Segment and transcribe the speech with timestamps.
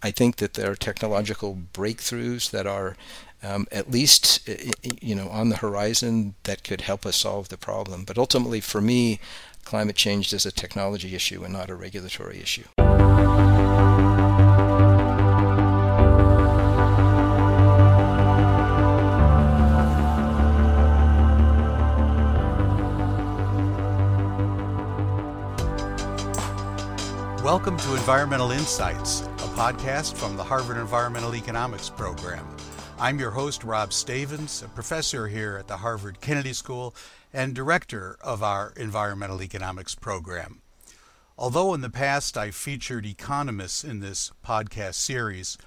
[0.00, 2.96] I think that there are technological breakthroughs that are
[3.42, 4.48] um, at least
[5.00, 8.04] you know on the horizon that could help us solve the problem.
[8.04, 9.18] But ultimately, for me,
[9.64, 12.64] climate change is a technology issue and not a regulatory issue.
[27.48, 29.22] Welcome to Environmental Insights,
[29.58, 32.46] podcast from the Harvard Environmental Economics Program.
[32.96, 36.94] I'm your host, Rob Stavins, a professor here at the Harvard Kennedy School
[37.32, 40.62] and director of our Environmental Economics Program.
[41.36, 45.58] Although in the past I've featured economists in this podcast series,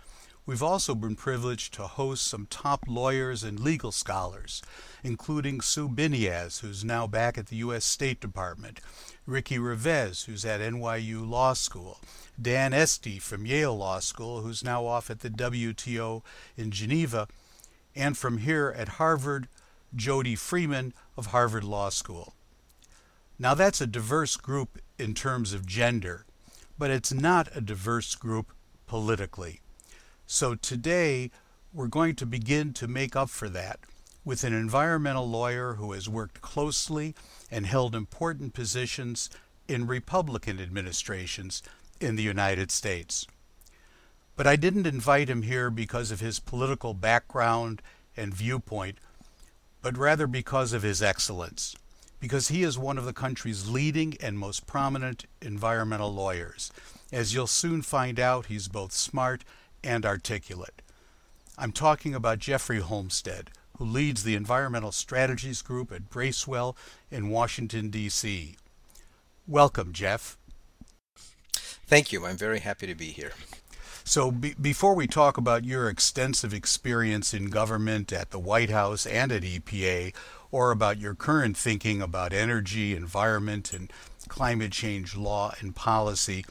[0.46, 4.62] we've also been privileged to host some top lawyers and legal scholars,
[5.04, 7.86] including Sue Biniaz, who's now back at the U.S.
[7.86, 8.80] State Department,
[9.26, 12.00] Ricky Revesz, who's at NYU Law School,
[12.42, 16.24] Dan Esty from Yale Law School, who's now off at the WTO
[16.58, 17.28] in Geneva,
[17.96, 19.48] and from here at Harvard,
[19.96, 22.34] Jody Freeman of Harvard Law School.
[23.38, 26.26] Now, that's a diverse group in terms of gender,
[26.78, 28.54] but it's not a diverse group
[28.88, 29.62] politically.
[30.34, 31.30] So today,
[31.74, 33.82] we're going to begin to make up for that
[34.24, 37.16] with an environmental lawyer who has worked closely
[37.52, 39.30] and held important positions
[39.68, 41.62] in Republican administrations
[42.00, 43.28] in the United States.
[44.38, 47.82] But I didn't invite him here because of his political background
[48.16, 49.00] and viewpoint,
[49.82, 51.76] but rather because of his excellence,
[52.22, 56.72] because he is one of the country's leading and most prominent environmental lawyers.
[57.12, 59.44] As you'll soon find out, he's both smart
[59.84, 60.82] and articulate.
[61.58, 66.76] I'm talking about Jeffrey Holmstead, who leads the Environmental Strategies Group at Bracewell
[67.10, 68.56] in Washington, D.C.
[69.48, 70.38] Welcome, Jeff.
[71.86, 72.26] Thank you.
[72.26, 73.34] I'm very happy to be here.
[74.04, 79.06] So, be- before we talk about your extensive experience in government at the White House
[79.06, 80.14] and at EPA,
[80.52, 83.92] or about your current thinking about energy, environment, and
[84.28, 86.46] climate change law and policy,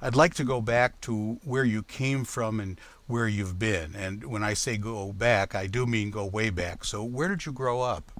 [0.00, 3.94] I'd like to go back to where you came from and where you've been.
[3.96, 6.84] And when I say go back, I do mean go way back.
[6.84, 8.12] So, where did you grow up?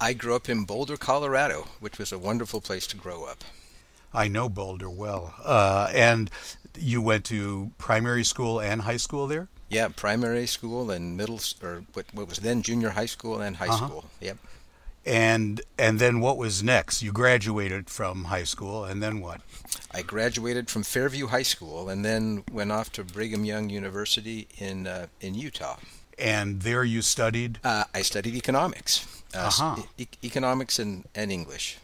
[0.00, 3.42] I grew up in Boulder, Colorado, which was a wonderful place to grow up.
[4.12, 5.34] I know Boulder well.
[5.42, 6.30] Uh, and
[6.78, 9.48] you went to primary school and high school there?
[9.68, 13.68] Yeah, primary school and middle, or what, what was then junior high school and high
[13.68, 13.86] uh-huh.
[13.86, 14.04] school.
[14.20, 14.38] Yep.
[15.06, 17.02] And and then what was next?
[17.02, 19.40] You graduated from high school, and then what?
[19.90, 24.86] I graduated from Fairview High School, and then went off to Brigham Young University in
[24.86, 25.76] uh, in Utah.
[26.18, 27.60] And there you studied?
[27.62, 29.82] Uh, I studied economics, uh, uh-huh.
[29.96, 31.78] e- economics and, and English.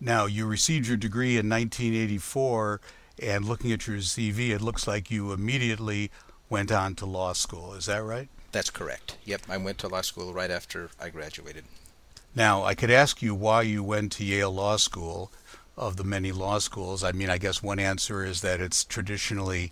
[0.00, 2.80] Now you received your degree in 1984,
[3.22, 6.10] and looking at your CV, it looks like you immediately
[6.48, 7.74] went on to law school.
[7.74, 8.28] Is that right?
[8.52, 9.18] That's correct.
[9.24, 11.64] Yep, I went to law school right after I graduated.
[12.34, 15.30] Now, I could ask you why you went to Yale Law School
[15.76, 17.04] of the many law schools.
[17.04, 19.70] I mean, I guess one answer is that it's traditionally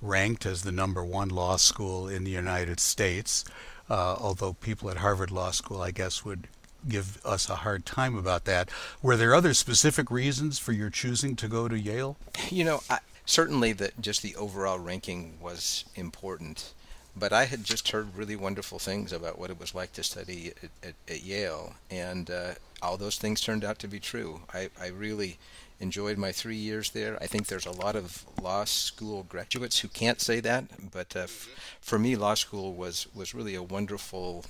[0.00, 3.44] ranked as the number one law school in the United States,
[3.88, 6.48] uh, although people at Harvard Law School, I guess, would
[6.88, 8.68] give us a hard time about that.
[9.02, 12.16] Were there other specific reasons for your choosing to go to Yale?
[12.50, 16.74] You know, I, certainly that just the overall ranking was important
[17.16, 20.52] but I had just heard really wonderful things about what it was like to study
[20.62, 24.40] at, at, at Yale, and uh, all those things turned out to be true.
[24.52, 25.38] I, I really
[25.80, 27.18] enjoyed my three years there.
[27.20, 31.20] I think there's a lot of law school graduates who can't say that, but uh,
[31.20, 31.48] f-
[31.80, 34.44] for me, law school was, was really a wonderful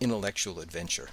[0.00, 1.08] intellectual adventure.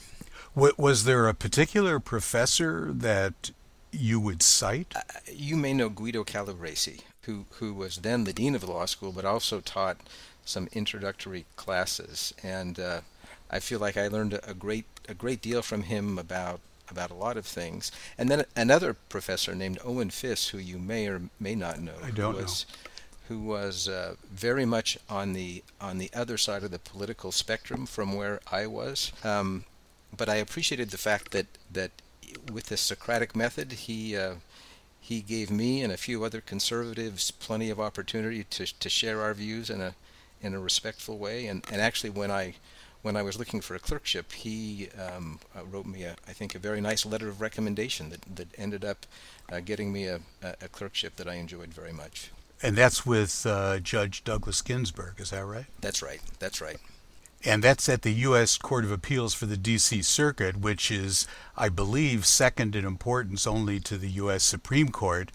[0.55, 3.51] Was there a particular professor that
[3.91, 4.91] you would cite?
[4.95, 8.85] Uh, you may know Guido Calabresi, who, who was then the dean of the law
[8.85, 9.97] school, but also taught
[10.47, 13.01] some introductory classes, and uh,
[13.49, 16.59] I feel like I learned a great a great deal from him about
[16.89, 17.91] about a lot of things.
[18.17, 22.11] And then another professor named Owen Fiss, who you may or may not know, I
[22.11, 23.35] don't who was, know.
[23.35, 27.85] who was uh, very much on the on the other side of the political spectrum
[27.85, 29.11] from where I was.
[29.23, 29.65] Um,
[30.15, 31.91] but I appreciated the fact that that
[32.51, 34.35] with the Socratic method, he uh,
[34.99, 39.33] he gave me and a few other conservatives plenty of opportunity to to share our
[39.33, 39.95] views in a
[40.41, 41.47] in a respectful way.
[41.47, 42.55] And, and actually, when I
[43.01, 46.55] when I was looking for a clerkship, he um, uh, wrote me, a, I think,
[46.55, 49.05] a very nice letter of recommendation that, that ended up
[49.49, 52.31] uh, getting me a, a, clerkship that I enjoyed very much.
[52.61, 55.67] And that's with uh, Judge Douglas Ginsburg, is that right?
[55.79, 56.19] That's right.
[56.39, 56.77] That's right.
[57.45, 58.57] And that's at the U.S.
[58.57, 60.01] Court of Appeals for the D.C.
[60.01, 64.43] Circuit, which is, I believe, second in importance only to the U.S.
[64.43, 65.31] Supreme Court.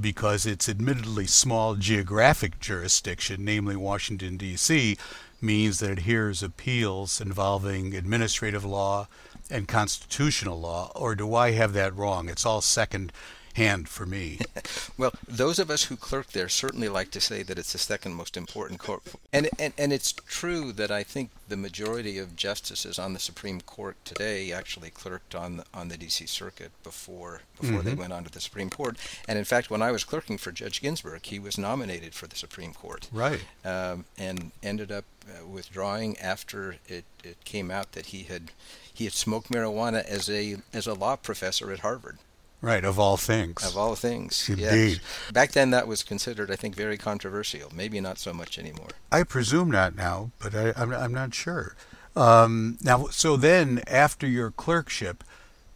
[0.00, 4.96] Because its admittedly small geographic jurisdiction, namely Washington, D.C.,
[5.40, 9.06] means that it hears appeals involving administrative law
[9.50, 12.28] and constitutional law, or do I have that wrong?
[12.28, 13.12] It's all second
[13.54, 14.38] hand for me.
[14.98, 18.14] well, those of us who clerk there certainly like to say that it's the second
[18.14, 19.02] most important court.
[19.32, 23.60] And, and, and it's true that I think the majority of justices on the Supreme
[23.60, 26.26] Court today actually clerked on the, on the D.C.
[26.26, 27.88] Circuit before before mm-hmm.
[27.88, 28.96] they went on to the Supreme Court.
[29.28, 32.36] And in fact, when I was clerking for Judge Ginsburg, he was nominated for the
[32.36, 33.08] Supreme Court.
[33.12, 33.44] Right.
[33.64, 38.50] Um, and ended up uh, withdrawing after it, it came out that he had
[38.92, 42.18] he had smoked marijuana as a as a law professor at Harvard.
[42.64, 43.62] Right, of all things.
[43.62, 44.48] Of all things.
[44.48, 44.62] Indeed.
[44.64, 45.00] Yes.
[45.30, 47.70] Back then, that was considered, I think, very controversial.
[47.74, 48.88] Maybe not so much anymore.
[49.12, 51.76] I presume not now, but I, am I'm, I'm not sure.
[52.16, 55.22] Um, now, so then, after your clerkship,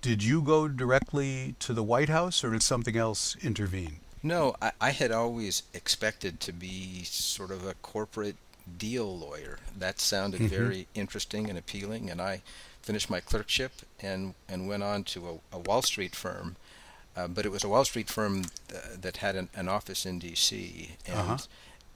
[0.00, 3.96] did you go directly to the White House, or did something else intervene?
[4.22, 8.36] No, I, I had always expected to be sort of a corporate
[8.78, 9.58] deal lawyer.
[9.78, 10.56] That sounded mm-hmm.
[10.56, 12.40] very interesting and appealing, and I
[12.80, 16.56] finished my clerkship and and went on to a, a Wall Street firm
[17.18, 20.20] uh, but it was a Wall Street firm uh, that had an, an, office in
[20.20, 20.90] D.C.
[21.06, 21.38] and uh-huh.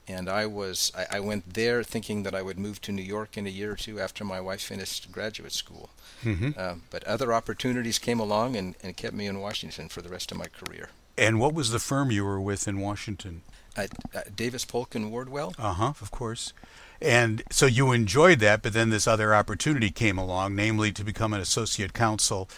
[0.09, 3.37] and I was I, I, went there thinking that I would move to New York
[3.37, 5.91] in a year or two after my wife finished graduate school.
[6.25, 6.51] Mm-hmm.
[6.57, 10.33] Uh, but other opportunities came along and, and kept me in Washington for the rest
[10.33, 10.91] of my career.
[11.17, 13.43] And what was the firm you were with in Washington?
[14.35, 15.55] Davis Polk and Wardwell.
[15.57, 15.93] Uh huh.
[16.01, 16.53] Of course.
[17.01, 21.33] And so you enjoyed that, but then this other opportunity came along, namely to become
[21.33, 22.49] an associate counsel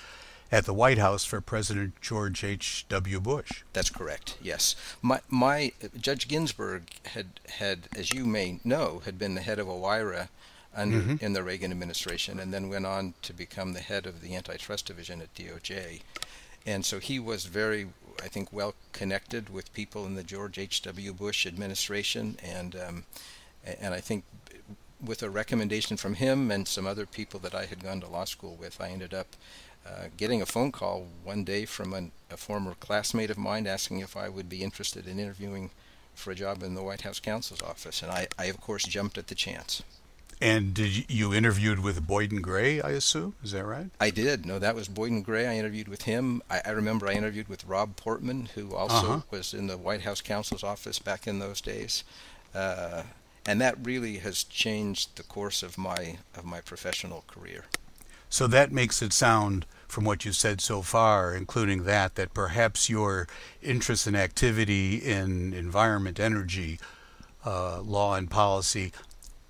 [0.55, 3.19] at the White House for President George H.W.
[3.19, 3.65] Bush.
[3.73, 4.37] That's correct.
[4.41, 9.59] Yes, my my Judge Ginsburg had had, as you may know, had been the head
[9.59, 10.29] of OIRA
[10.73, 11.25] under mm-hmm.
[11.25, 14.87] in the Reagan administration, and then went on to become the head of the antitrust
[14.87, 16.03] division at DOJ.
[16.65, 17.89] And so he was very,
[18.23, 21.12] I think, well connected with people in the George H.W.
[21.15, 23.05] Bush administration, and um,
[23.67, 24.23] and I think
[25.05, 28.25] with a recommendation from him and some other people that I had gone to law
[28.25, 29.35] school with, I ended up
[29.87, 34.01] uh, getting a phone call one day from an, a former classmate of mine asking
[34.01, 35.71] if I would be interested in interviewing
[36.15, 39.19] for a job in the White House counsel's office, and I, I of course jumped
[39.19, 39.83] at the chance.
[40.41, 42.81] And did you, interviewed with Boyden Gray?
[42.81, 43.91] I assume is that right?
[44.01, 44.45] I did.
[44.45, 45.47] No, that was Boyden Gray.
[45.47, 46.43] I interviewed with him.
[46.51, 49.21] I, I remember I interviewed with Rob Portman, who also uh-huh.
[49.31, 52.05] was in the White House counsel's office back in those days.
[52.55, 53.05] Uh,
[53.47, 57.65] and that really has changed the course of my of my professional career.
[58.35, 62.91] So that makes it sound from what you've said so far, including that, that perhaps
[62.91, 63.29] your
[63.63, 66.81] interest and activity in environment, energy,
[67.47, 68.91] uh, law, and policy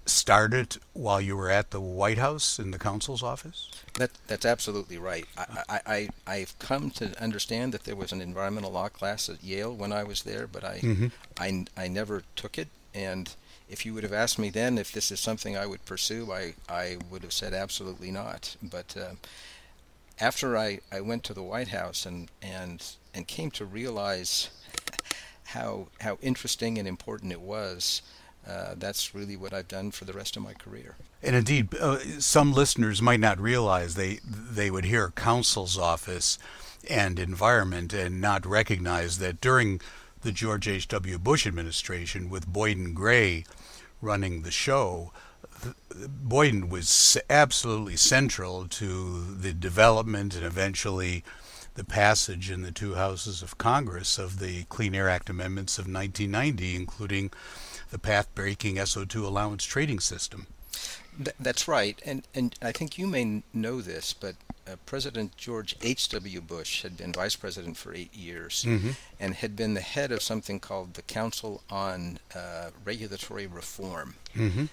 [0.04, 3.70] started while you were at the White House in the counsel's office?
[3.94, 5.24] That, that's absolutely right.
[5.38, 9.42] I, I, I, have come to understand that there was an environmental law class at
[9.42, 11.06] Yale when I was there, but I, mm-hmm.
[11.38, 12.68] I, I never took it.
[12.92, 13.34] And
[13.68, 16.54] if you would have asked me then if this is something I would pursue, I,
[16.68, 18.56] I would have said absolutely not.
[18.62, 19.14] But uh,
[20.20, 22.84] after I, I went to the White House and, and,
[23.14, 24.50] and came to realize
[25.44, 28.02] how, how interesting and important it was,
[28.46, 30.96] uh, that's really what I've done for the rest of my career.
[31.22, 36.38] And indeed, uh, some listeners might not realize they they would hear counsel's office
[36.90, 39.80] and environment and not recognize that during
[40.24, 41.18] the George H.W.
[41.18, 43.44] Bush administration, with Boyden Gray
[44.00, 45.12] running the show,
[45.94, 51.22] Boyden was absolutely central to the development and eventually
[51.74, 55.84] the passage in the two houses of Congress of the Clean Air Act amendments of
[55.84, 57.30] 1990, including
[57.90, 60.46] the path-breaking SO2 allowance trading system.
[61.38, 64.34] that's right, and and I think you may know this, but
[64.66, 66.40] uh, President George H.W.
[66.40, 68.90] Bush had been vice president for eight years mm-hmm.
[69.20, 74.14] and had been the head of something called the Council on uh, Regulatory Reform.
[74.34, 74.64] Mm-hmm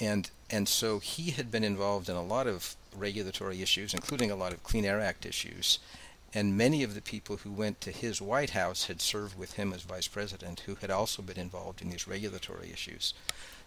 [0.00, 4.36] and and so he had been involved in a lot of regulatory issues, including a
[4.36, 5.78] lot of Clean Air Act issues.
[6.34, 9.72] And many of the people who went to his White House had served with him
[9.72, 13.14] as vice president, who had also been involved in these regulatory issues.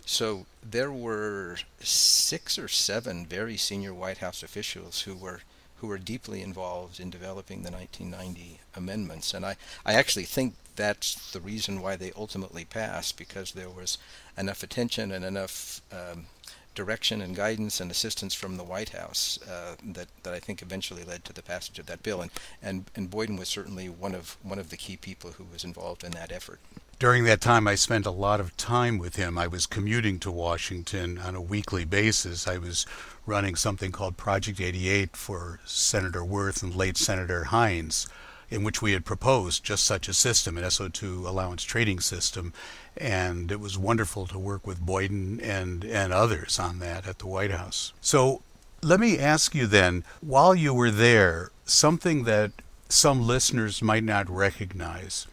[0.06, 5.42] So there were six or seven very senior White House officials who were
[5.82, 9.34] who were deeply involved in developing the 1990 amendments.
[9.34, 13.98] And I, I actually think that's the reason why they ultimately passed, because there was
[14.38, 16.28] enough attention and enough um,
[16.76, 21.04] direction and guidance and assistance from the White House uh, that, that I think eventually
[21.04, 22.22] led to the passage of that bill.
[22.22, 25.64] And, and, and Boyden was certainly one of, one of the key people who was
[25.64, 26.60] involved in that effort.
[27.01, 29.36] During that time, I spent a lot of time with him.
[29.36, 32.48] I was commuting to Washington on a weekly basis.
[32.48, 32.86] I was
[33.25, 38.08] running something called Project 88 for Senator Wirth and late Senator Heinz,
[38.51, 42.53] in which we had proposed just such a system, an SO2 allowance trading system,
[42.96, 47.25] and it was wonderful to work with Boyden and, and others on that at the
[47.25, 47.93] White House.
[48.00, 48.43] So
[48.84, 52.51] let me ask you then, while you were there, something that
[52.89, 55.25] some listeners might not recognize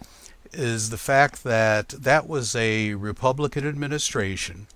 [0.53, 4.67] is the fact that that was a Republican administration,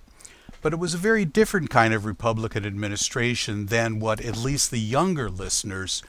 [0.61, 4.81] but it was a very different kind of Republican administration than what at least the
[4.81, 6.03] younger listeners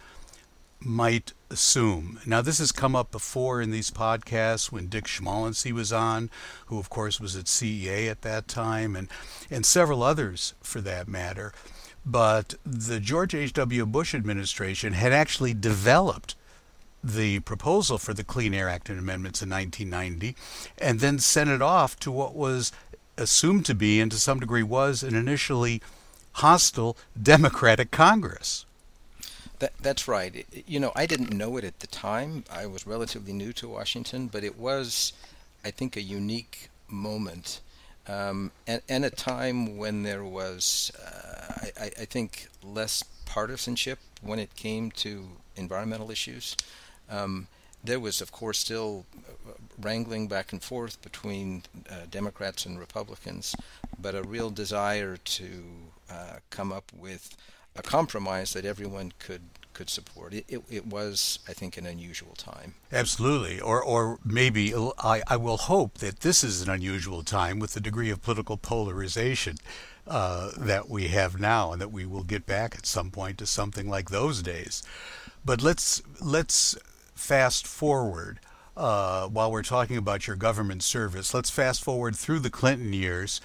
[0.80, 2.20] might assume.
[2.26, 6.30] Now, this has come up before in these podcasts when Dick Schmalensee was on,
[6.68, 9.08] who, of course, was at CEA at that time, and,
[9.50, 11.54] and several others for that matter.
[12.06, 13.86] But the George H.W.
[13.86, 16.36] Bush administration had actually developed
[17.04, 20.36] the proposal for the Clean Air Act and amendments in 1990
[20.78, 22.72] and then sent it off to what was
[23.18, 25.82] assumed to be, and to some degree was, an initially
[26.34, 28.66] hostile Democratic Congress.
[29.60, 30.46] That, that's right.
[30.68, 32.44] You know, I didn't know it at the time.
[32.52, 35.14] I was relatively new to Washington, but it was,
[35.64, 37.62] I think, a unique moment.
[38.08, 44.40] Um, and, and, a time when there was, uh, I, I, think, less partisanship when
[44.40, 46.58] it came to environmental issues.
[47.10, 47.48] Um,
[47.84, 53.56] there was, of course, still uh, wrangling back and forth between uh, Democrats and Republicans,
[54.00, 55.64] but a real desire to
[56.10, 57.36] uh, come up with
[57.76, 59.42] a compromise that everyone could
[59.74, 60.34] could support.
[60.34, 62.76] It, it, it, was, I think, an unusual time.
[62.92, 63.60] Absolutely.
[63.60, 67.80] Or, or maybe I, I will hope that this is an unusual time with the
[67.80, 69.56] degree of political polarization
[70.08, 73.48] uh, that we have now and that we will get back at some point to
[73.48, 74.84] something like those days.
[75.44, 76.78] But let's, let's
[77.14, 78.40] fast forward.
[78.76, 83.40] Uh, while we're talking about your government service, let's fast forward through the Clinton years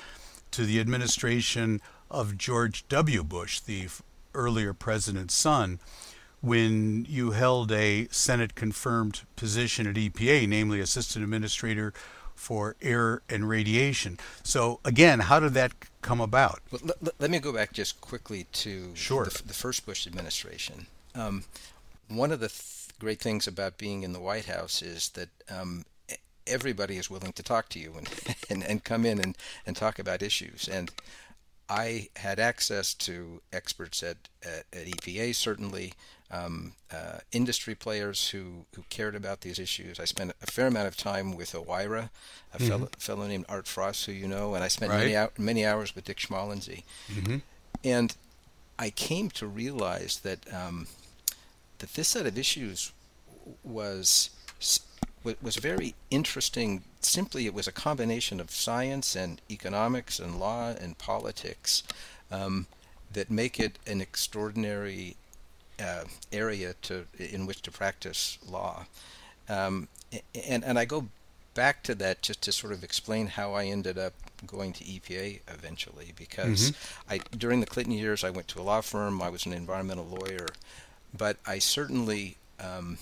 [0.51, 3.23] to the administration of George W.
[3.23, 3.89] Bush, the
[4.35, 5.79] earlier president's son,
[6.41, 11.93] when you held a Senate confirmed position at EPA, namely Assistant Administrator
[12.35, 14.19] for Air and Radiation.
[14.45, 15.73] So, again, how did that
[16.03, 16.61] come about?
[16.71, 19.25] Well, let, let me go back just quickly to sure.
[19.25, 20.87] the, the first Bush administration.
[21.15, 21.45] Um,
[22.07, 25.85] one of the th- great things about being in the White House is that um,
[26.47, 28.09] everybody is willing to talk to you and,
[28.51, 29.37] and, and come in and,
[29.67, 30.69] and talk about issues.
[30.69, 30.91] And
[31.69, 35.93] I had access to experts at, at, at EPA, certainly,
[36.31, 40.01] um, uh, industry players who, who cared about these issues.
[40.01, 42.11] I spent a fair amount of time with OIRA,
[42.55, 42.69] a mm-hmm.
[42.69, 45.07] fellow, fellow, named Art Fraas, who you know, and I spent right.
[45.07, 46.85] many, many hours with Dick Schmalensee.
[47.13, 47.37] Mm-hmm.
[47.85, 48.17] And
[48.79, 50.87] I came to realize that um,
[51.79, 52.93] that this set of issues
[53.65, 54.31] was
[55.43, 56.85] was very interesting.
[57.01, 61.83] Simply, it was a combination of science and economics and law and politics
[62.31, 62.67] um,
[63.13, 65.17] that make it an extraordinary
[65.81, 68.87] uh, area to in which to practice law.
[69.49, 69.89] Um,
[70.49, 71.09] and and I go
[71.55, 74.13] back to that just to sort of explain how I ended up
[74.47, 77.15] going to EPA eventually because mm-hmm.
[77.15, 79.21] I during the Clinton years I went to a law firm.
[79.21, 80.47] I was an environmental lawyer,
[81.17, 82.99] but I certainly um,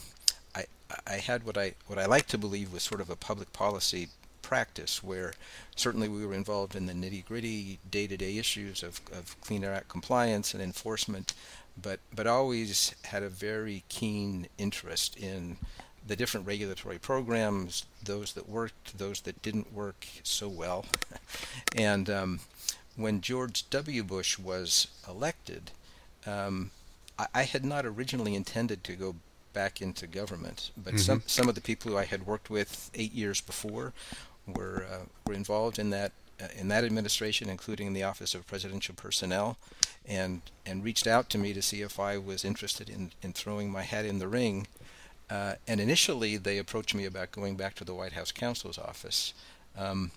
[1.06, 4.08] I had what I what I like to believe was sort of a public policy
[4.42, 5.32] practice where
[5.74, 9.64] certainly we were involved in the nitty gritty day to day issues of, of Clean
[9.64, 11.34] Air Act compliance and enforcement,
[11.80, 15.56] but but always had a very keen interest in
[16.06, 20.84] the different regulatory programs, those that worked, those that didn't work so well,
[21.76, 22.40] and um,
[22.94, 24.04] when George W.
[24.04, 25.72] Bush was elected,
[26.24, 26.70] um,
[27.18, 29.16] I, I had not originally intended to go
[29.56, 30.70] back into government.
[30.76, 30.98] But mm-hmm.
[30.98, 33.92] some some of the people who I had worked with eight years before
[34.46, 38.46] were uh, were involved in that uh, in that administration, including in the Office of
[38.46, 39.56] Presidential Personnel,
[40.06, 43.70] and and reached out to me to see if I was interested in in throwing
[43.72, 44.66] my hat in the ring.
[45.28, 49.34] Uh, and initially, they approached me about going back to the White House counsel's office.
[49.76, 50.12] Um,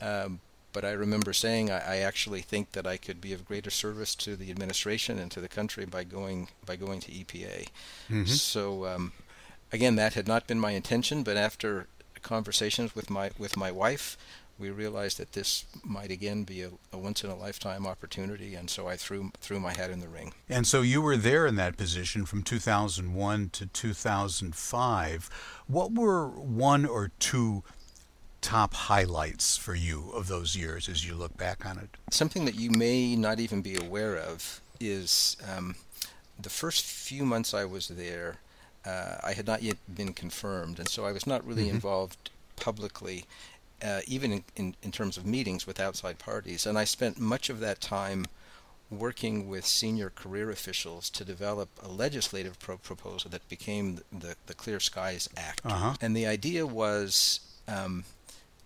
[0.00, 0.40] um,
[0.72, 4.14] but I remember saying I, I, actually think that I could be of greater service
[4.16, 7.68] to the administration and to the country by going by going to EPA.
[8.10, 8.24] Mm-hmm.
[8.26, 9.12] So um,
[9.72, 11.86] again, that had not been my intention, but after
[12.22, 14.16] conversations with my with my wife,
[14.58, 18.70] we realized that this might again be a, a, once in a lifetime opportunity, and
[18.70, 20.32] so I threw threw my hat in the ring.
[20.48, 25.30] And so you were there in that position from 2001 to 2005.
[25.66, 27.64] What were one or two
[28.42, 31.88] top highlights for you of those years as you look back on it?
[32.10, 35.76] Something that you may not even be aware of is um,
[36.38, 38.36] the first few months I was there,
[38.84, 41.76] uh, I had not yet been confirmed, and so I was not really mm-hmm.
[41.76, 43.24] involved publicly,
[43.82, 46.66] uh, even in, in, in, terms of meetings with outside parties.
[46.66, 48.26] And I spent much of that time
[48.90, 54.54] working with senior career officials to develop a legislative pro- proposal that became the, the
[54.54, 55.62] Clear Skies Act.
[55.64, 55.94] Uh-huh.
[56.00, 58.04] And the idea was um,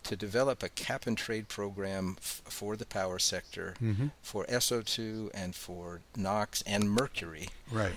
[0.06, 4.08] to develop a cap and trade program f- for the power sector, Mm-hmm.
[4.22, 7.96] for SO2 and for NOx and mercury, Right.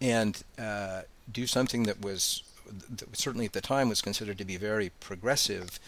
[0.00, 2.42] and uh, do something that was
[2.90, 5.78] that certainly at the time was considered to be very progressive,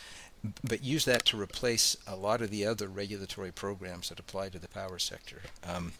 [0.63, 4.59] but use that to replace a lot of the other regulatory programs that apply to
[4.59, 5.41] the power sector.
[5.67, 5.93] Um,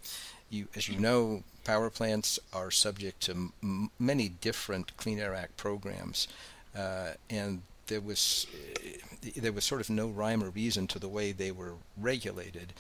[0.51, 5.57] you, as you know, power plants are subject to m- many different Clean Air Act
[5.57, 6.29] programs,
[6.77, 8.47] uh, and there was
[8.85, 12.73] uh, there was sort of no rhyme or reason to the way they were regulated.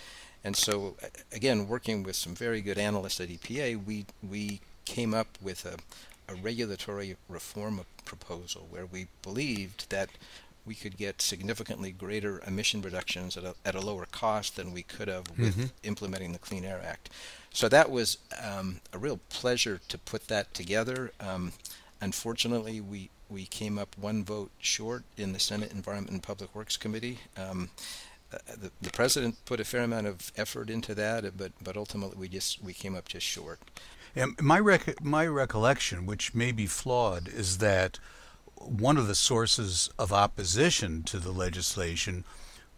[0.46, 0.96] And so,
[1.32, 5.76] again, working with some very good analysts at EPA, we we came up with a,
[6.30, 10.10] a regulatory reform proposal where we believed that
[10.66, 14.82] we could get significantly greater emission reductions at a, at a lower cost than we
[14.82, 15.70] could have with Mhm.
[15.82, 17.10] implementing the Clean Air Act.
[17.52, 21.12] So that was um, a real pleasure to put that together.
[21.20, 21.52] Um,
[22.00, 26.76] unfortunately, we, we came up one vote short in the Senate Environment and Public Works
[26.76, 27.18] Committee.
[27.36, 27.70] Um,
[28.32, 32.16] uh, the, the president put a fair amount of effort into that, but but ultimately
[32.16, 33.60] we just we came up just short.
[34.16, 37.98] And my rec- my recollection, which may be flawed, is that
[38.56, 42.24] one of the sources of opposition to the legislation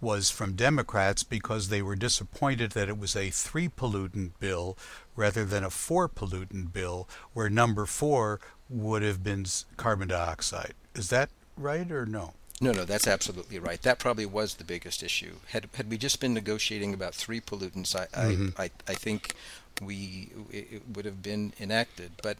[0.01, 4.77] was from Democrats because they were disappointed that it was a three pollutant bill
[5.15, 10.75] rather than a four pollutant bill, where number four would have been carbon dioxide.
[10.95, 12.35] Is that right or no?
[12.61, 13.81] No, no, that's absolutely right.
[13.83, 15.37] That probably was the biggest issue.
[15.49, 18.55] Had had we just been negotiating about three pollutants, I Mhm.
[18.59, 19.35] I, I, I think
[19.83, 22.13] we it it would have been enacted.
[22.23, 22.39] But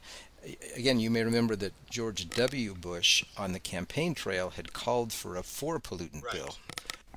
[0.75, 2.75] again, you may remember that George W.
[2.75, 6.33] Bush on the campaign trail had called for a four pollutant Right.
[6.33, 6.57] bill,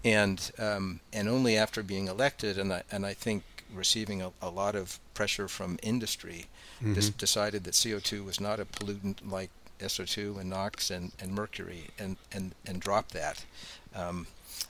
[0.04, 4.50] and um, and only after being elected, and I and I think receiving a, a
[4.50, 6.46] lot of pressure from industry,
[6.82, 7.18] Mhm.
[7.18, 12.18] decided that CO2 was not a pollutant like SO2 and NOx and, and mercury and,
[12.32, 13.46] and, and dropped that.
[13.94, 14.28] Um,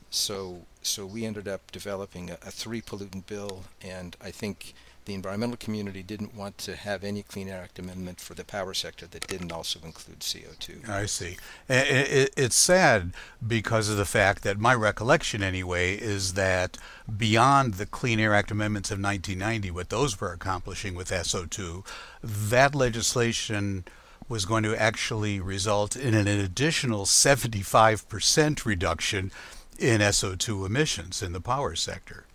[0.10, 4.74] so so we ended up developing a, a three pollutant bill, and I think
[5.06, 8.74] the environmental community didn't want to have any Clean Air Act amendment for the power
[8.74, 10.88] sector that didn't also include CO2.
[10.88, 11.38] I see.
[11.68, 13.14] It's sad
[13.46, 16.78] because of the fact that my recollection, anyway, is that
[17.18, 21.86] beyond the Clean Air Act amendments of 1990, what those were accomplishing with SO2,
[22.24, 23.86] that legislation
[24.28, 29.32] was going to actually result in an additional 75% reduction
[29.80, 32.26] in SO2 emissions in the power sector.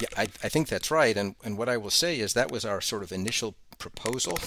[0.00, 1.16] Yeah, I, I think that's right.
[1.16, 4.38] And, and what I will say is that was our sort of initial proposal.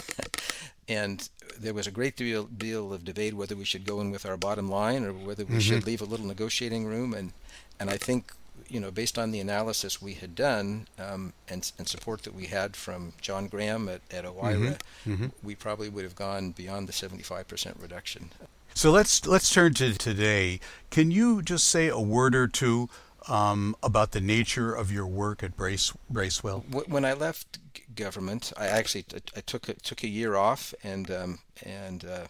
[0.88, 4.26] and there was a great deal, deal of debate whether we should go in with
[4.26, 7.14] our bottom line or whether we should leave a little negotiating room.
[7.14, 7.34] And,
[7.80, 8.32] and I think,
[8.70, 12.46] you know, based on the analysis we had done um, and, and support that we
[12.46, 15.32] had from John Graham at, at OIRA, Mhm.
[15.44, 18.30] we probably would have gone beyond the 75% reduction.
[18.74, 20.62] So let's let's turn to today.
[20.92, 22.88] Can you just say a word or two
[23.28, 26.66] um, about the nature of your work at Brace Bracewell?
[26.88, 27.60] When I left
[27.96, 29.06] government, I actually
[29.36, 32.28] I took a, took a year off and um, and uh,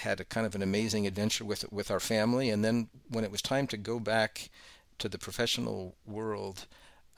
[0.00, 2.50] had a kind of an amazing adventure with with our family.
[2.50, 4.50] And then when it was time to go back
[4.98, 6.66] to the professional world,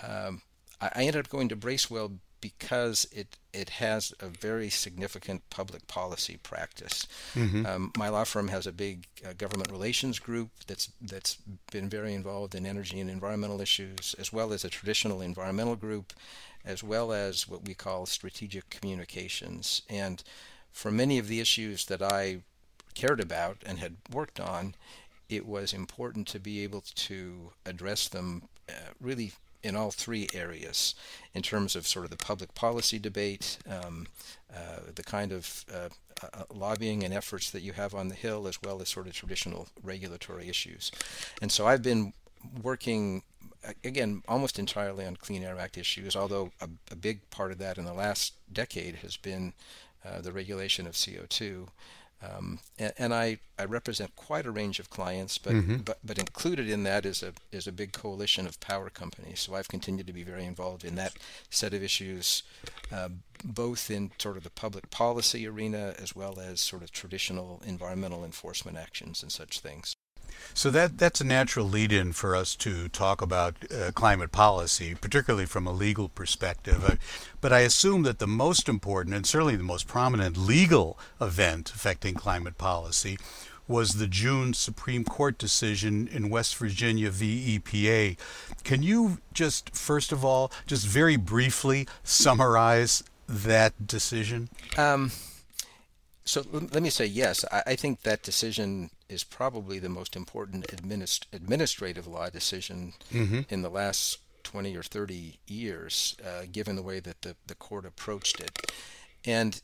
[0.02, 0.42] um,
[0.80, 5.86] I, I ended up going to Bracewell because it it has a very significant public
[5.86, 7.06] policy practice.
[7.66, 11.38] Um, my law firm has a big uh, government relations group that's that's
[11.72, 16.12] been very involved in energy and environmental issues, as well as a traditional environmental group,
[16.64, 19.82] as well as what we call strategic communications.
[19.88, 20.22] And
[20.72, 22.42] for many of the issues that I
[22.94, 24.74] cared about and had worked on,
[25.28, 29.32] it was important to be able to address them uh, really
[29.66, 30.94] in all three areas
[31.34, 34.06] in terms of sort of the public policy debate, um,
[34.54, 35.88] uh, the kind of uh,
[36.22, 39.12] uh, lobbying and efforts that you have on the Hill, as well as sort of
[39.12, 40.90] traditional regulatory issues.
[41.42, 42.14] And so I've been
[42.62, 43.22] working
[43.84, 47.78] again almost entirely on Clean Air Act issues, although a, a big part of that
[47.78, 49.52] in the last decade has been
[50.04, 51.68] uh, the regulation of CO2.
[52.22, 55.84] Um, and, and I, I represent quite a range of clients, but, Mhm.
[55.84, 59.40] but but included in that is a is a big coalition of power companies.
[59.40, 61.12] So I've continued to be very involved in that
[61.50, 62.42] set of issues,
[62.90, 63.08] uh,
[63.44, 68.24] both in sort of the public policy arena as well as sort of traditional environmental
[68.24, 69.95] enforcement actions and such things.
[70.54, 75.46] So that that's a natural lead-in for us to talk about uh, climate policy, particularly
[75.46, 76.84] from a legal perspective.
[76.84, 76.96] Uh,
[77.40, 82.14] but I assume that the most important and certainly the most prominent legal event affecting
[82.14, 83.18] climate policy
[83.68, 87.58] was the June Supreme Court decision in West Virginia v.
[87.58, 88.16] EPA.
[88.64, 94.48] Can you just, first of all, just very briefly summarize that decision?
[94.78, 95.10] Um,
[96.26, 97.44] so let me say yes.
[97.52, 103.42] I, think that decision is probably the most important administ- administrative law decision mm-hmm.
[103.48, 107.86] in the last 20 or 30 years, uh, given the way that the, the court
[107.86, 108.72] approached it.
[109.24, 109.60] And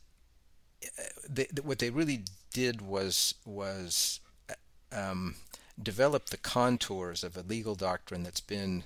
[0.83, 2.23] uh, they, what they really
[2.53, 4.53] did was was uh,
[4.97, 5.35] um,
[5.81, 8.83] develop the contours of a legal doctrine that's been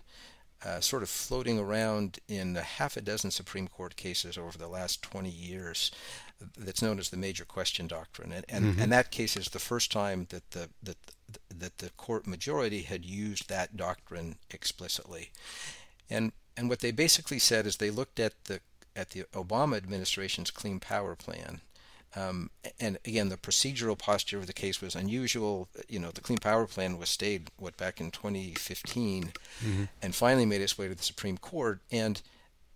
[0.65, 4.67] uh, sort of floating around in a half a dozen Supreme Court cases over the
[4.67, 5.91] last 20 years.
[6.57, 8.81] That's known as the major question doctrine, and and, mm-hmm.
[8.81, 10.97] and that case is the first time that the that
[11.53, 15.31] that the court majority had used that doctrine explicitly,
[16.09, 18.59] and and what they basically said is they looked at the
[18.95, 21.61] at the Obama administration's Clean Power Plan
[22.17, 25.67] um, and again, the procedural posture of the case was unusual.
[25.87, 29.83] You know, the Clean Power Plan was stayed what back in 2015, mm-hmm.
[30.01, 31.79] and finally made its way to the Supreme Court.
[31.91, 32.21] And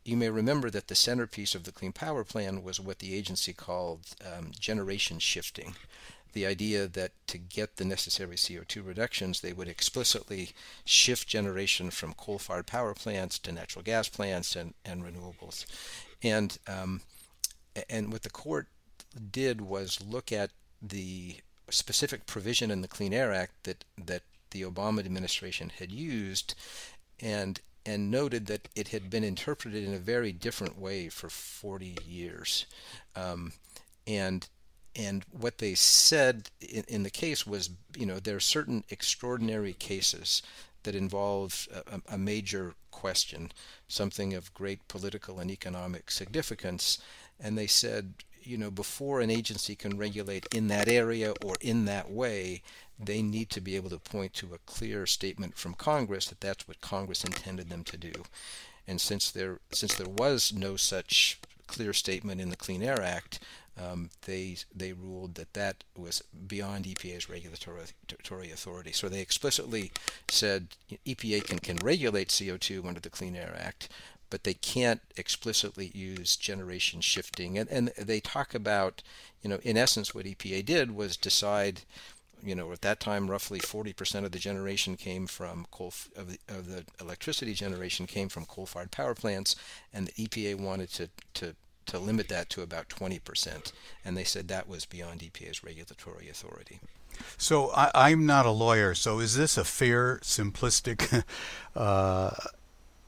[0.03, 3.53] you may remember that the centerpiece of the Clean Power Plan was what the agency
[3.53, 5.75] called um, generation shifting.
[6.33, 10.51] The idea that to get the necessary CO2 reductions, they would explicitly
[10.85, 15.65] shift generation from coal fired power plants to natural gas plants and, and renewables.
[16.23, 17.01] And, um,
[17.89, 18.67] and what the court
[19.31, 21.35] did was look at the
[21.69, 26.55] specific provision in the Clean Air Act that that the Obama administration had used,
[27.19, 31.97] and and noted that it had been interpreted in a very different way for 40
[32.05, 32.65] years,
[33.15, 33.53] um,
[34.05, 34.47] and
[34.95, 39.71] and what they said in, in, the case was, you know, there are certain extraordinary
[39.71, 40.41] cases
[40.83, 43.51] that involve a, a major question,
[43.87, 46.97] something of great political and economic significance,
[47.39, 51.85] and they said you know, before an agency can regulate in that area or in
[51.85, 52.61] that way,
[52.99, 56.67] they need to be able to point to a clear statement from Congress that that's
[56.67, 58.11] what Congress intended them to do.
[58.87, 63.39] And since there since there was no such clear statement in the Clean Air Act,
[63.79, 68.91] um, they they ruled that that was beyond EPA's regulatory authority.
[68.91, 69.91] So they explicitly
[70.27, 70.67] said
[71.05, 73.89] EPA can, can regulate CO2 under the Clean Air Act,
[74.31, 77.59] but they can't explicitly use generation shifting.
[77.59, 79.03] And, and they talk about,
[79.43, 81.81] you know, in essence, what EPA did was decide,
[82.43, 86.39] you know, at that time, roughly 40% of the generation came from coal, of the,
[86.47, 89.55] of the electricity generation came from coal-fired power plants,
[89.93, 91.55] and the EPA wanted to, to
[91.87, 93.71] to limit that to about 20%.
[94.05, 96.79] And they said that was beyond EPA's regulatory authority.
[97.37, 98.95] So I, am not a lawyer.
[98.95, 101.23] So is this a fair, simplistic
[101.75, 102.31] uh,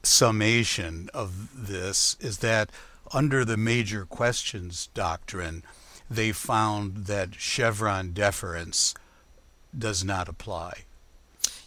[0.04, 2.70] summation of this is that
[3.14, 5.64] under the major questions doctrine,
[6.10, 8.94] they found that Chevron deference
[9.78, 10.84] does not apply.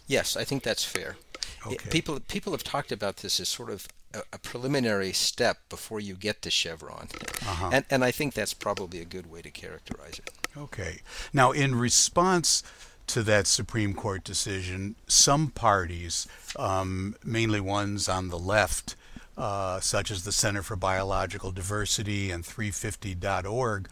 [0.07, 1.17] Yes, I think that's fair.
[1.65, 1.89] Okay.
[1.89, 6.13] People people have talked about this as sort of a, a preliminary step before you
[6.13, 7.09] get to Chevron,
[7.41, 7.69] uh-huh.
[7.73, 10.31] and and I think that's probably a good way to characterize it.
[10.55, 11.01] Okay.
[11.33, 12.63] Now, in response
[13.07, 18.95] to that Supreme Court decision, some parties, um, mainly ones on the left,
[19.37, 23.89] uh, such as the Center for Biological Diversity and 350.org,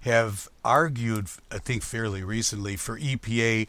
[0.00, 3.68] have argued, I think fairly recently, for EPA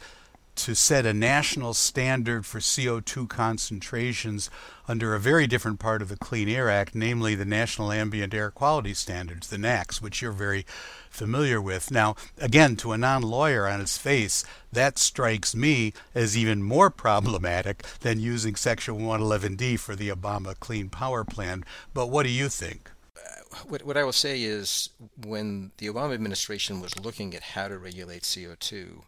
[0.64, 4.50] to set a national standard for CO2 concentrations
[4.86, 8.50] under a very different part of the Clean Air Act, namely the National Ambient Air
[8.50, 10.66] Quality Standards, the NAAQS, which you're very
[11.08, 11.90] familiar with.
[11.90, 16.90] Now, again, to a non lawyer on its face, that strikes me as even more
[16.90, 21.64] problematic than using Section 111D for the Obama Clean Power Plan.
[21.94, 22.90] But what do you think?
[23.68, 24.90] what, what I will say is
[25.26, 29.02] when the Obama administration was looking at how to regulate CO2,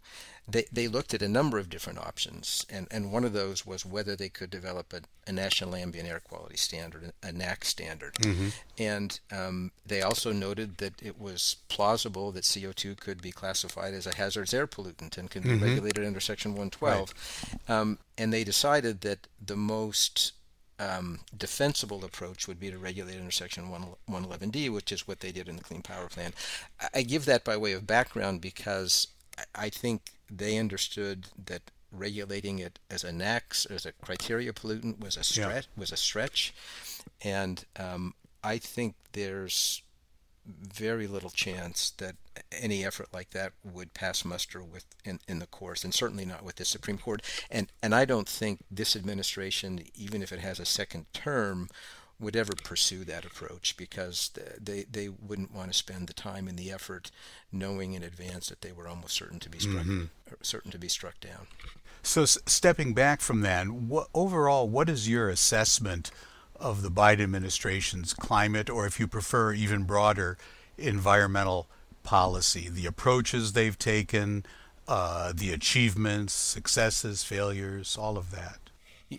[0.48, 3.87] they, they looked at a number of different options, and, and one of those was
[3.87, 8.14] whether they could develop a, a National Ambient Air Quality Standard, a NAAQS standard.
[8.14, 8.48] Mm-hmm.
[8.76, 14.07] And um, they also noted that it was plausible that CO2 could be classified as
[14.07, 15.64] a hazardous air pollutant and could be mm-hmm.
[15.64, 17.14] regulated under Section 112.
[17.68, 17.70] Right.
[17.70, 20.33] Um, and they decided that the most
[20.81, 23.70] um, defensible approach would be to regulate under Section
[24.11, 26.33] 111D, which is what they did in the Clean Power Plan.
[26.92, 29.07] I give that by way of background because
[29.55, 35.16] I think they understood that regulating it as a NAAQS, as a criteria pollutant, was
[35.16, 35.68] a stretch.
[35.77, 35.81] Yeah.
[35.81, 36.55] Was a stretch,
[37.23, 39.83] and um, I think there's
[40.45, 42.16] very little chance that
[42.51, 46.42] any effort like that would pass muster with in, in the courts, and certainly not
[46.42, 47.23] with the Supreme Court.
[47.51, 51.68] And and I don't think this administration, even if it has a second term,
[52.22, 54.30] would ever pursue that approach because
[54.61, 57.11] they they wouldn't want to spend the time and the effort
[57.50, 60.04] knowing in advance that they were almost certain to be struck mm-hmm.
[60.40, 61.46] certain to be struck down.
[62.02, 66.11] So stepping back from that, what, overall, what is your assessment
[66.56, 70.37] of the Biden administration's climate, or if you prefer, even broader,
[70.76, 71.68] environmental
[72.02, 74.44] policy, the approaches they've taken,
[74.88, 78.62] uh, the achievements, successes, failures, all of that?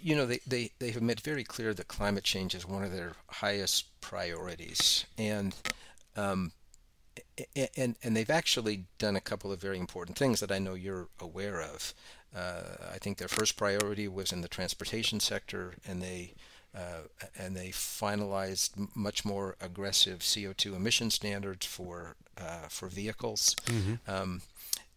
[0.01, 2.91] You know, they, they, they have made very clear that climate change is one of
[2.91, 5.06] their highest priorities.
[5.17, 5.56] And
[6.15, 6.51] um,
[7.75, 11.08] and and they've actually done a couple of very important things that I know you're
[11.19, 11.93] aware of.
[12.36, 12.62] Uh,
[12.93, 16.34] I think their first priority was in the transportation sector, and they
[16.75, 23.56] uh, and they finalized much more aggressive CO2 emission standards for uh, for vehicles.
[23.65, 24.12] Mm-hmm.
[24.12, 24.41] Um,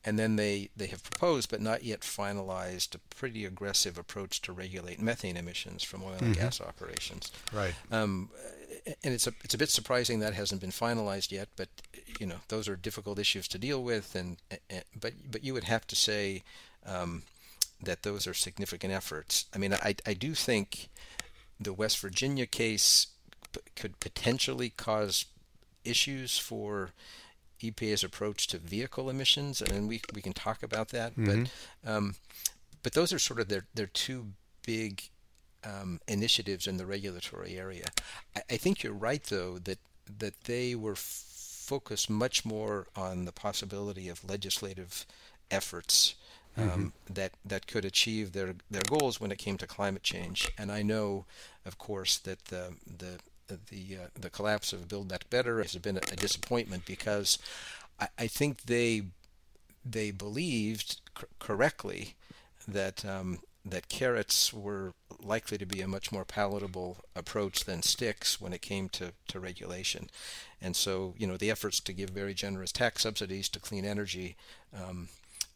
[0.06, 4.52] and then they, they have proposed, but not yet finalized, a pretty aggressive approach to
[4.52, 6.44] regulate methane emissions from oil and mm-hmm.
[6.44, 7.32] gas operations.
[7.52, 7.74] Right.
[7.90, 8.30] Um,
[8.86, 11.68] and it's a it's a bit surprising that hasn't been finalized yet, but
[12.20, 14.36] you know those are difficult issues to deal with, and,
[14.70, 16.44] and but but you would have to say
[16.86, 17.22] um,
[17.82, 19.46] that those are significant efforts.
[19.52, 20.88] I mean, I I do think
[21.58, 23.08] the West Virginia case
[23.52, 25.24] p- could potentially cause
[25.84, 26.90] issues for
[27.62, 31.12] EPA's approach to vehicle emissions, and we we can talk about that.
[31.12, 31.44] Mm-hmm.
[31.84, 32.14] But um,
[32.82, 34.28] but those are sort of their their two
[34.64, 35.08] big
[35.64, 37.86] um, initiatives in the regulatory area.
[38.36, 39.78] I, I, think you're right, though, that
[40.18, 41.24] that they were f-
[41.66, 45.06] focused much more on the possibility of legislative
[45.50, 46.14] efforts.
[46.58, 47.12] Um, mm-hmm.
[47.12, 50.50] that that could achieve their their goals when it came to climate change.
[50.56, 51.26] And I know,
[51.66, 55.96] of course, that the the the uh, the collapse of Build Back Better has been
[55.96, 57.38] a, disappointment because
[58.00, 59.02] I, I, think they
[59.84, 61.00] they believed
[61.38, 62.14] correctly
[62.66, 68.40] that um, that carrots were likely to be a much more palatable approach than sticks
[68.40, 70.08] when it came to, to regulation.
[70.62, 74.36] And so, you know, the efforts to give very generous tax subsidies to clean energy,
[74.74, 75.08] um,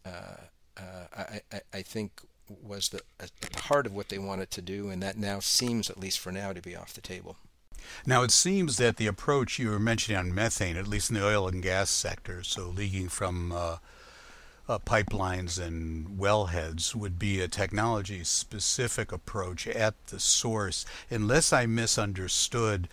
[0.04, 0.36] uh,
[0.76, 4.88] uh, I, I, I, think was the, the heart of what they wanted to do,
[4.88, 7.36] and that now seems, at least for now, to be off the table.
[8.06, 11.26] Now, it seems that the approach you were mentioning on methane, at least in the
[11.26, 13.76] oil and gas sector, so leaking from uh,
[14.68, 20.86] uh, pipelines and wellheads, would be a technology specific approach at the source.
[21.10, 22.88] Unless I misunderstood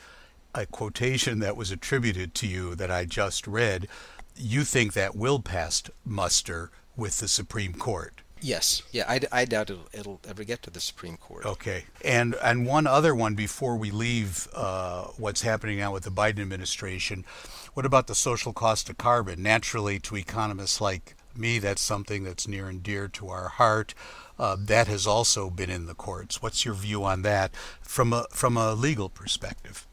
[0.54, 3.88] a quotation that was attributed to you that I just read,
[4.36, 8.22] you think that will pass muster with the Supreme Court.
[8.42, 11.46] Yes, yeah, I, I doubt it'll, it'll, ever get to the Supreme Court.
[11.46, 16.12] Okay, and and one other one before we leave uh, what's happening now with the
[16.12, 17.26] Biden administration.
[17.74, 19.42] What about the social cost of carbon?
[19.42, 23.94] Naturally, to economists like me, that's something that's near and dear to our heart.
[24.40, 26.42] Uh, that has also been in the courts.
[26.42, 29.88] What's your view on that from a from a legal perspective?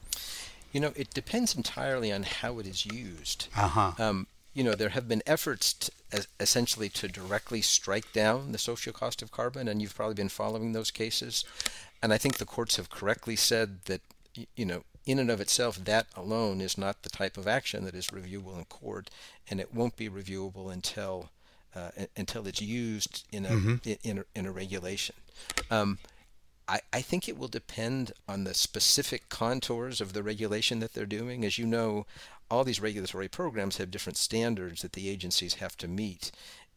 [0.73, 3.49] You know, it depends entirely on how it is used.
[3.57, 3.93] Uh-huh.
[3.97, 5.93] Um, you know, there have been efforts to,
[6.41, 10.73] essentially to directly strike down the social cost of carbon, and you've probably been following
[10.73, 11.45] those cases.
[12.03, 14.01] And I think the courts have correctly said that,
[14.57, 17.95] you know, in and of itself, that alone is not the type of action that
[17.95, 19.11] is reviewable in court,
[19.51, 21.31] and it won't be reviewable until
[21.75, 23.93] uh, until it's used in a, mm-hmm.
[24.05, 25.17] in, a in a regulation.
[25.71, 25.99] Um,
[26.67, 31.05] I, I think it will depend on the specific contours of the regulation that they're
[31.05, 31.45] doing.
[31.45, 32.07] As you know,
[32.51, 36.31] all these regulatory programs have different standards that the agencies have to meet,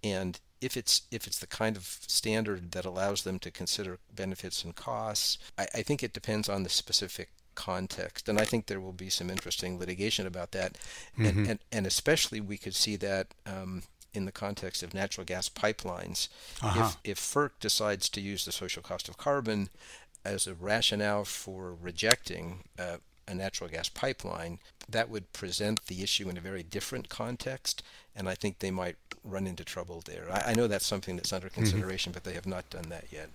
[0.03, 4.63] and if it's if it's the kind of standard that allows them to consider benefits
[4.63, 8.80] and costs, I, I think it depends on the specific context, and I think there
[8.80, 10.77] will be some interesting litigation about that,
[11.17, 11.25] mm-hmm.
[11.25, 13.27] and, and and especially we could see that.
[13.45, 16.27] Um, in the context of natural gas pipelines,
[16.63, 16.93] uh-huh.
[17.03, 19.69] if, if FERC decides to use the social cost of carbon
[20.25, 22.97] as a rationale for rejecting uh,
[23.28, 24.60] a natural gas pipeline,
[24.90, 27.84] that would present the issue in a very different context,
[28.16, 30.28] and I think they might run into trouble there.
[30.32, 31.62] I, I know that's something that's under mm-hmm.
[31.62, 32.18] consideration, mm-hmm.
[32.18, 33.30] but they have not done that yet.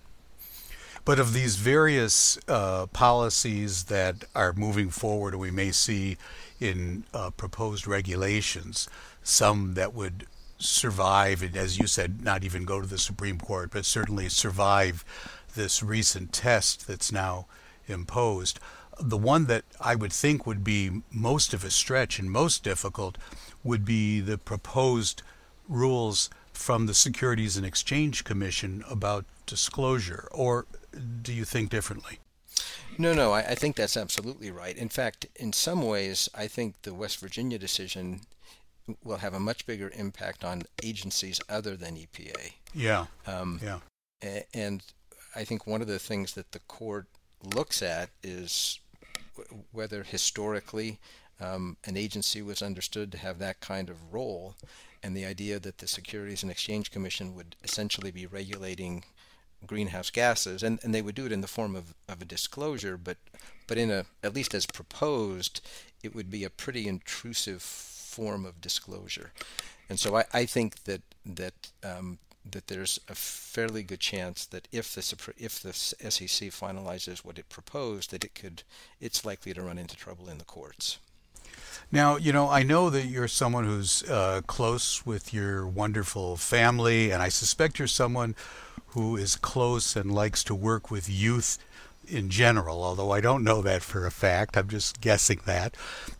[1.05, 6.17] But of these various uh, policies that are moving forward, we may see
[6.59, 8.87] in uh, proposed regulations,
[9.21, 10.27] some that would
[10.57, 15.03] survive, and as you said, not even go to the Supreme Court, but certainly survive
[15.55, 17.47] this recent test that's now
[17.87, 18.59] imposed.
[18.99, 23.17] The one that I would think would be most of a stretch and most difficult
[23.63, 25.21] would be the proposed
[25.67, 30.27] rules from the Securities and Exchange Commission about disclosure.
[30.31, 30.65] Or
[31.21, 32.19] do you think differently?
[32.97, 34.77] No, no, I, I, think that's absolutely right.
[34.77, 38.21] In fact, in some ways, I think the West Virginia decision
[39.03, 42.53] will have a much bigger impact on agencies other than EPA.
[42.73, 43.05] Yeah.
[43.25, 43.79] Um, yeah.
[44.53, 44.83] And
[45.35, 47.07] I think one of the things that the court
[47.43, 48.79] looks at is
[49.71, 50.99] whether historically
[51.39, 54.55] um, an agency was understood to have that kind of role,
[55.01, 59.03] and the idea that the Securities and Exchange Commission would essentially be regulating
[59.65, 62.97] greenhouse gases, and, and they would do it in the form of, of a disclosure,
[62.97, 63.17] but
[63.67, 65.61] but in a at least as proposed,
[66.03, 69.31] it would be a pretty intrusive form of disclosure.
[69.89, 72.19] And so I, I think that that um,
[72.49, 77.49] that there's a fairly good chance that if the if the SEC finalizes what it
[77.49, 78.63] proposed, that it could
[78.99, 80.99] it's likely to run into trouble in the courts.
[81.91, 87.11] Now, you know, I know that you're someone who's uh, close with your wonderful family,
[87.11, 88.35] and I suspect you're someone
[88.87, 91.57] who is close and likes to work with youth
[92.07, 94.57] in general, although I don't know that for a fact.
[94.57, 95.75] I'm just guessing that.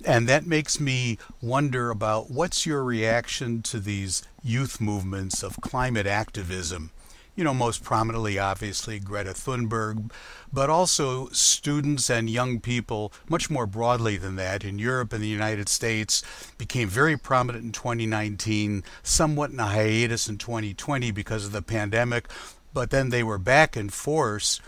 [0.06, 6.08] And that makes me wonder about what's your reaction to these youth movements of climate
[6.08, 6.92] activism?
[7.36, 10.12] You know, most prominently, obviously, Greta Thunberg,
[10.52, 15.28] but also students and young people, much more broadly than that, in Europe and the
[15.28, 16.22] United States,
[16.60, 22.28] became very prominent in 2019, somewhat in a hiatus in 2020 because of the pandemic,
[22.72, 24.62] but then they were back in force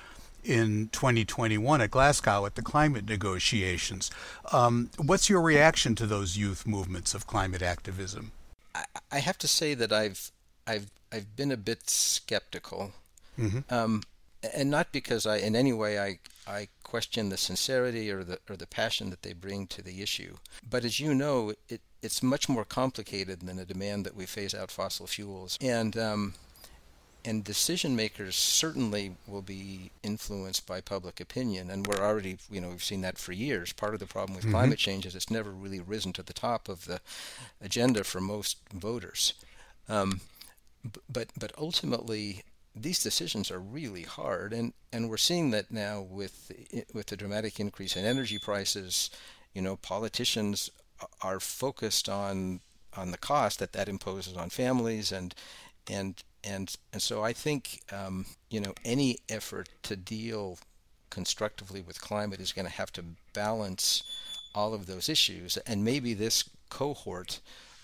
[0.46, 4.12] in 2021 at Glasgow at the climate negotiations.
[4.52, 8.32] Um, what's your reaction to those youth movements of climate activism?
[9.12, 10.32] I have to say that I've
[10.68, 12.92] I've I've been a bit skeptical,
[13.40, 13.74] mm-hmm.
[13.74, 14.04] um,
[14.54, 18.58] and not because I in any way I I question the sincerity or the or
[18.58, 20.38] the passion that they bring to the issue,
[20.70, 24.54] but as you know, it it's much more complicated than a demand that we phase
[24.54, 26.34] out fossil fuels, and um,
[27.26, 31.70] and decision makers certainly will be influenced by public opinion.
[31.72, 33.74] And we're already you know we've seen that for years.
[33.74, 34.54] Part of the problem with mm-hmm.
[34.54, 37.02] climate change is it's never really risen to the top of the
[37.62, 39.34] agenda for most voters.
[39.90, 40.22] Um,
[41.12, 42.44] but but ultimately
[42.76, 44.54] these decisions are really hard.
[44.54, 46.52] And and we're seeing that now with
[46.94, 49.10] with the dramatic increase in energy prices.
[49.54, 50.70] You know politicians
[51.22, 52.62] are focused on
[52.96, 55.34] on the cost that that imposes on families and
[55.90, 60.60] and and and so I think um, you know any effort to deal
[61.10, 63.04] constructively with climate is going to have to
[63.34, 64.04] balance
[64.54, 67.42] all of those issues, and maybe this cohort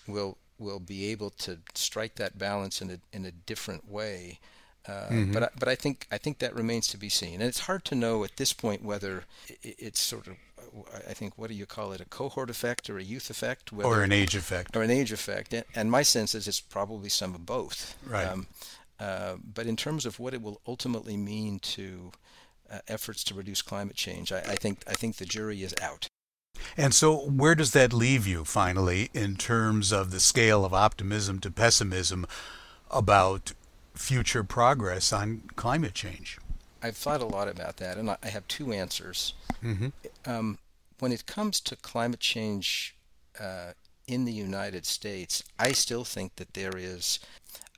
[0.07, 4.39] will will be able to strike that balance in a in a different way.
[4.87, 5.31] Uh, mm-hmm.
[5.33, 7.95] But but I think I think that remains to be seen, and it's hard to
[7.95, 9.25] know at this point whether
[9.61, 10.35] it's sort of
[11.07, 12.01] I think what do you call it?
[12.01, 13.71] A cohort effect or a youth effect?
[13.71, 14.75] Whether, or an age effect.
[14.75, 15.53] Or an age effect.
[15.75, 17.97] And my sense is it's probably some of both.
[18.05, 18.25] Right.
[18.25, 18.47] Um,
[18.99, 22.11] uh, but in terms of what it will ultimately mean to
[22.71, 26.07] uh, efforts to reduce climate change I, I think I think the jury is out.
[26.77, 31.39] And so, where does that leave you finally in terms of the scale of optimism
[31.39, 32.27] to pessimism
[32.89, 33.53] about
[33.95, 36.37] future progress on climate change?
[36.83, 39.33] I've thought a lot about that, and I have two answers.
[39.63, 39.89] Mm-hmm.
[40.25, 40.57] Um,
[40.99, 42.95] when it comes to climate change
[43.39, 43.73] uh,
[44.07, 47.19] in the United States, I still think that there is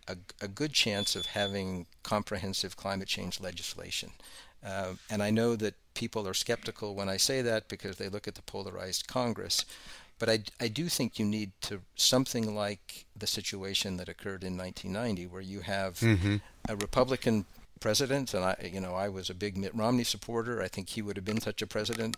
[0.08, 4.12] a, a good chance of having comprehensive climate change legislation.
[4.66, 8.28] Uh, and I know that people are skeptical when I say that because they look
[8.28, 9.66] at the polarized Congress.
[10.20, 14.58] But I, I do think you need to something like the situation that occurred in
[14.58, 16.38] 1990, where you have mm-hmm.
[16.70, 17.46] a Republican
[17.84, 20.62] president, and I, you know, I was a big Mitt Romney supporter.
[20.62, 22.16] I think he would have been such a president,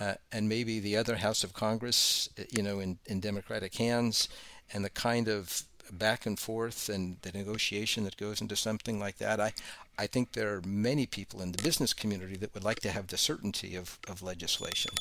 [0.00, 4.28] uh, and maybe the other House of Congress, you know, in, in Democratic hands,
[4.72, 9.18] and the kind of back and forth and the negotiation that goes into something like
[9.18, 9.38] that.
[9.38, 9.52] I,
[9.98, 13.08] I think there are many people in the business community that would like to have
[13.08, 14.92] the certainty of, of legislation.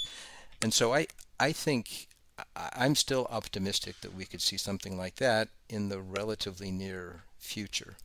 [0.62, 1.08] And so I,
[1.40, 2.08] I think
[2.56, 7.96] I'm still optimistic that we could see something like that in the relatively near future.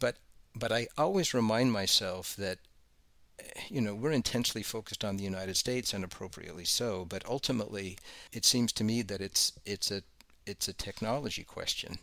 [0.00, 0.16] But
[0.54, 2.58] but I always remind myself that
[3.68, 7.98] you know we're intensely focused on the United States and appropriately so but ultimately
[8.32, 10.02] it seems to me that it's it's a
[10.46, 11.98] it's a technology question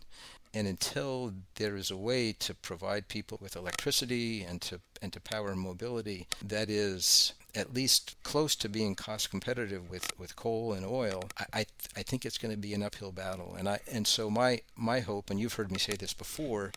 [0.53, 5.21] and until there is a way to provide people with electricity and to and to
[5.21, 10.85] power mobility that is at least close to being cost competitive with, with coal and
[10.85, 11.65] oil, I, I,
[11.97, 13.55] I think it's going to be an uphill battle.
[13.57, 16.71] And I and so my my hope, and you've heard me say this before,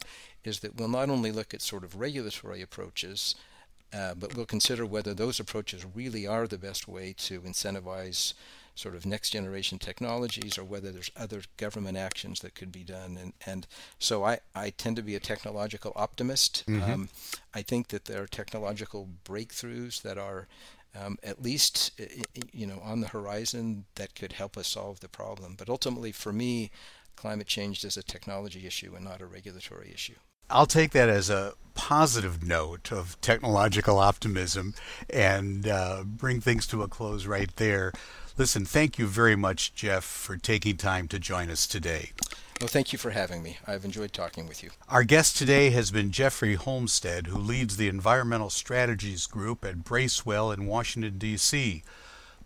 [0.47, 3.35] is that we'll not only look at sort of regulatory approaches,
[3.93, 8.35] uh, but we'll consider whether those approaches really are the best way to incentivize
[8.75, 13.17] sort of next generation technologies or whether there's other government actions that could be done.
[13.17, 13.67] And, and
[14.01, 16.65] so I, I tend to be a technological optimist.
[16.67, 16.91] Mm-hmm.
[16.91, 17.09] Um,
[17.55, 20.49] I think that there are technological breakthroughs that are
[21.01, 22.01] um, at least
[22.53, 25.55] you know on the horizon that could help us solve the problem.
[25.59, 26.71] But ultimately, for me,
[27.17, 30.15] climate change is a technology issue and not a regulatory issue.
[30.51, 34.75] I'll take that as a positive note of technological optimism
[35.11, 37.93] and uh, bring things to a close right there.
[38.37, 42.13] Listen, thank you very much, Jeff, for taking time to join us today.
[42.61, 43.59] Well, thank you for having me.
[43.67, 44.71] I've enjoyed talking with you.
[44.89, 50.53] Our guest today has been Jeffrey Holmstead, who leads the Environmental Strategies Group at Bracewell
[50.53, 51.83] in Washington, D.C.